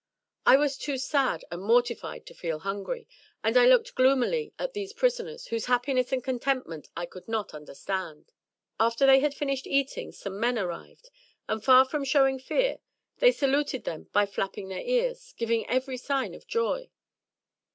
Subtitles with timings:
[0.47, 3.07] I was too sad and mortified to feed hungry,
[3.43, 8.31] and I looked gloomily at these prisoners, whose happiness and contentment I could not understand.
[8.79, 11.11] After they had finished eating some men arrived,
[11.47, 12.79] and far from showing fear,
[13.19, 16.89] they saluted them by flapping their ears— giving every sign of joy.